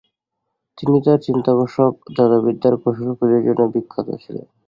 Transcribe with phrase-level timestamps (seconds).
[0.77, 4.45] তিনি তার চিত্তাকর্ষক জাদুবিদ্যার কৌশলগুলির জন্য বিখ্যাত ছিলেন।